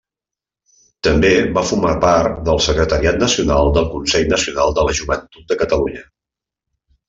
[1.07, 6.07] També va formar part del secretariat nacional del Consell Nacional de la Joventut de Catalunya.